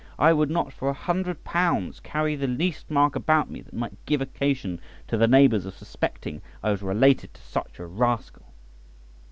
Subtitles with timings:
[0.17, 4.03] I would not for a hundred pounds carry the least mark about me that might
[4.07, 8.45] give occasion to the neighbours of suspecting I was related to such a rascal."